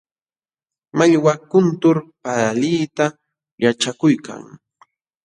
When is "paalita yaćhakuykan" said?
2.23-4.41